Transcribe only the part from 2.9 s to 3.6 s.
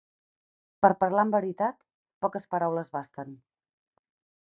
basten.